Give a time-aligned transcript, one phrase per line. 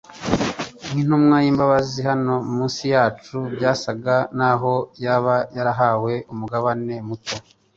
[0.89, 4.73] Nk'intumwa y'imbabazi hano mu isi yacu, byasaga n'aho
[5.05, 7.35] yaba yarahawe umugabane muto